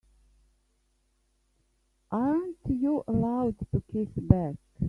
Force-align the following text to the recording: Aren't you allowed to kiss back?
Aren't 2.11 2.57
you 2.67 3.03
allowed 3.07 3.57
to 3.71 3.83
kiss 3.91 4.09
back? 4.17 4.55